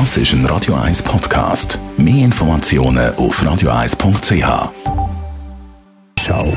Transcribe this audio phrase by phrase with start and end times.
[0.00, 1.78] Das ist ein Radio 1 Podcast.
[1.96, 4.72] Mehr Informationen auf radio1.ch.
[6.20, 6.52] Schau.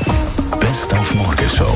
[0.58, 1.72] Best auf Morgenshow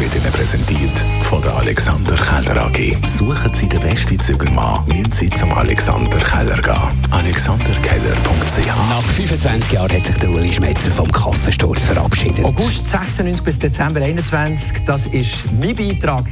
[0.00, 0.90] wird Ihnen präsentiert
[1.22, 2.96] von der Alexander Keller AG.
[3.06, 7.06] Suchen Sie den besten Zügelmann, müssen Sie zum Alexander Keller gehen.
[7.12, 12.44] AlexanderKeller.ch Nach 25 Jahren hat sich der Uli Schmetzer vom Kassensturz verabschiedet.
[12.44, 15.12] August 96 bis Dezember 21, das war
[15.60, 16.24] mein Beitrag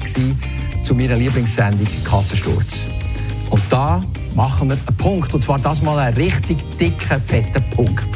[0.83, 2.89] zu meiner Lieblingssendung Kassensturz.
[3.51, 4.03] Und da
[4.35, 5.33] machen wir einen Punkt.
[5.35, 8.09] Und zwar das mal einen richtig dicken, fetten Punkt.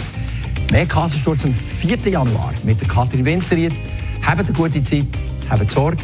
[0.70, 1.98] Mehr Kassensturz am 4.
[2.09, 3.73] Januar mit der Katrin Winzeried.
[4.23, 5.06] Habt eine gute Zeit,
[5.51, 5.98] habt Sorge.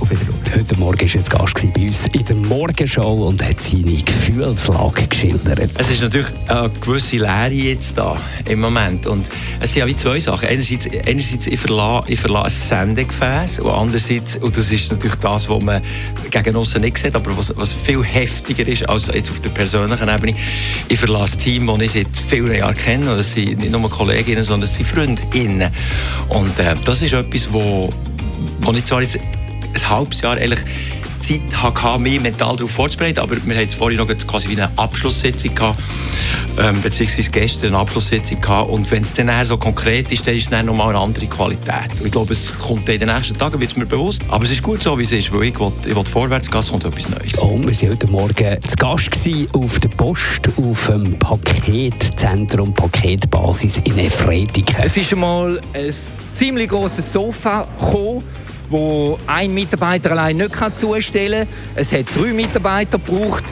[0.00, 0.34] Auf Wiedersehen.
[0.54, 5.68] Heute Morgen war jetzt Gast bei uns in der Morgenshow und hat seine Gefühlslage geschildert.
[5.76, 8.16] Es ist natürlich eine gewisse Leere jetzt da
[8.48, 9.06] im Moment.
[9.06, 9.26] Und
[9.60, 10.48] es sind ja wie zwei Sachen.
[10.48, 15.48] Einerseits, einerseits ich, verlasse, ich verlasse ein Sendegefäß und andererseits, und das ist natürlich das,
[15.48, 15.82] was man
[16.30, 20.08] gegen außen nicht sieht, aber was, was viel heftiger ist als jetzt auf der persönlichen
[20.08, 20.36] Ebene,
[20.88, 23.10] ich verlasse ein Team, das ich seit vielen Jahren kenne.
[23.10, 25.72] Und das sind nicht nur Kolleginnen, sondern es sind Freundinnen.
[26.28, 27.92] Und äh, das ist etwas, wo,
[28.60, 29.18] wo ich zwar jetzt
[29.74, 30.60] ein halbes Jahr ehrlich
[31.24, 33.20] Zeit hatte, mich mental darauf vorzubereiten.
[33.20, 35.78] Aber wir hatten vorhin noch quasi wie eine Abschlusssitzung gehabt,
[36.58, 38.70] ähm, beziehungsweise gestern eine Abschlusssitzung gehabt.
[38.70, 41.90] Und wenn es dann so konkret ist, dann ist es dann nochmal eine andere Qualität.
[41.98, 44.22] Und ich glaube, es kommt in den nächsten Tagen, wird es mir bewusst.
[44.28, 46.60] Aber es ist gut so, wie es ist, weil ich will, ich will vorwärts gehen,
[46.60, 47.34] es kommt etwas Neues.
[47.36, 49.10] Und wir waren heute Morgen zu Gast
[49.54, 54.76] auf der Post, auf dem Paketzentrum, Paketbasis in Efretiken.
[54.82, 55.94] Es ist einmal ein
[56.34, 58.22] ziemlich grosses Sofa gekommen
[58.70, 61.56] wo ein Mitarbeiter allein nicht zustellen kann.
[61.76, 63.44] Es hat drei Mitarbeiter gebraucht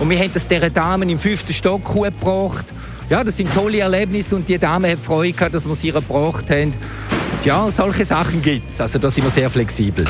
[0.00, 2.64] und wir haben das dieser Dame im fünften Stock gebracht.
[3.10, 6.50] Ja, das sind tolle Erlebnisse und die Dame hat Freude gehabt, dass wir sie gebracht
[6.50, 6.74] haben.
[7.44, 8.80] Ja, solche Sachen gibt es.
[8.80, 10.04] Also da sind wir sehr flexibel.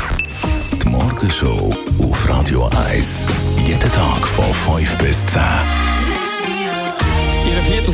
[0.83, 3.27] Die Morgenshow auf Radio 1.
[3.67, 5.41] Jeden Tag von 5 bis 10.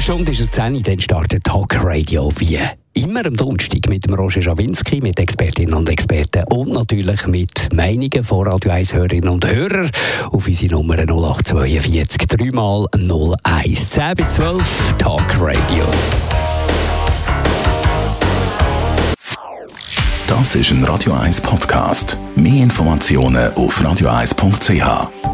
[0.04, 2.58] Viertelstunde ist es 10 Uhr, dann startet Talk Radio wie
[2.92, 8.22] immer am Donnerstag mit dem Roger Schawinski, mit Expertinnen und Experten und natürlich mit Meinungen
[8.22, 9.90] von Radio 1 Hörerinnen und Hörern
[10.30, 15.86] auf unsere Nummer 0842 3 mal 01 10 bis 12 Talk Radio.
[20.26, 22.18] Das ist ein Radio 1 Podcast.
[22.36, 25.33] Mehr Informationen auf radio1.ch.